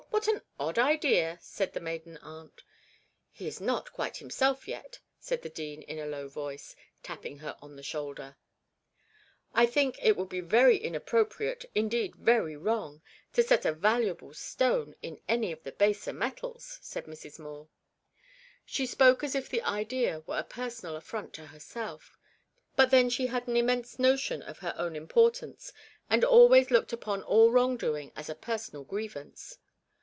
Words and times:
What 0.09 0.27
an 0.27 0.41
odd 0.59 0.77
idea!' 0.77 1.39
said 1.41 1.73
the 1.73 1.79
maiden 1.79 2.17
aunt. 2.17 2.61
'He 3.31 3.47
is 3.47 3.59
not 3.59 3.91
quite 3.91 4.17
himself 4.17 4.67
yet,' 4.67 4.99
said 5.19 5.41
the 5.41 5.49
dean 5.49 5.81
in 5.81 5.97
a 5.97 6.05
low 6.05 6.27
voice, 6.27 6.75
tapping 7.01 7.39
her 7.39 7.57
on 7.59 7.75
the 7.75 7.81
shoulder. 7.81 8.35
'I 9.55 9.65
think 9.65 9.97
it 9.99 10.15
would 10.15 10.29
be 10.29 10.39
very 10.41 10.77
inappropriate, 10.77 11.65
indeed 11.73 12.15
very 12.15 12.55
wrong, 12.55 13.01
to 13.33 13.41
set 13.41 13.65
a 13.65 13.73
valuable 13.73 14.31
stone 14.31 14.93
in 15.01 15.19
any 15.27 15.51
of 15.51 15.63
the 15.63 15.71
baser 15.71 16.13
metals,' 16.13 16.77
said 16.83 17.05
Mrs. 17.05 17.39
Moore. 17.39 17.69
She 18.63 18.85
spoke 18.85 19.23
as 19.23 19.33
if 19.33 19.49
the 19.49 19.63
idea 19.63 20.19
were 20.27 20.37
a 20.37 20.43
personal 20.43 20.95
affront 20.95 21.33
to 21.33 21.47
herself, 21.47 22.15
but 22.75 22.91
then 22.91 23.09
she 23.09 23.25
had 23.27 23.47
an 23.47 23.57
immense 23.57 23.97
notion 23.97 24.43
of 24.43 24.59
her 24.59 24.75
own 24.77 24.95
importance, 24.95 25.73
and 26.11 26.23
always 26.23 26.69
looked 26.69 26.93
upon 26.93 27.23
all 27.23 27.49
wrong 27.51 27.75
doing 27.75 28.11
as 28.15 28.29
a 28.29 28.35
personal 28.35 28.83
grievance. 28.83 29.57